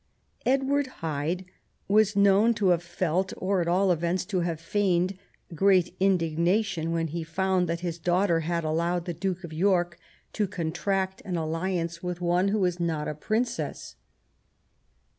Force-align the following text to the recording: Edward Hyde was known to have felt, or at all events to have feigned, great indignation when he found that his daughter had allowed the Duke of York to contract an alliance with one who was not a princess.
Edward 0.47 0.87
Hyde 1.05 1.45
was 1.87 2.15
known 2.15 2.55
to 2.55 2.69
have 2.69 2.81
felt, 2.81 3.33
or 3.37 3.61
at 3.61 3.67
all 3.67 3.91
events 3.91 4.25
to 4.25 4.39
have 4.39 4.59
feigned, 4.59 5.15
great 5.53 5.95
indignation 5.99 6.91
when 6.91 7.09
he 7.09 7.23
found 7.23 7.69
that 7.69 7.81
his 7.81 7.99
daughter 7.99 8.39
had 8.39 8.63
allowed 8.63 9.05
the 9.05 9.13
Duke 9.13 9.43
of 9.43 9.53
York 9.53 9.99
to 10.33 10.47
contract 10.47 11.21
an 11.23 11.37
alliance 11.37 12.01
with 12.01 12.19
one 12.19 12.47
who 12.47 12.61
was 12.61 12.79
not 12.79 13.07
a 13.07 13.13
princess. 13.13 13.95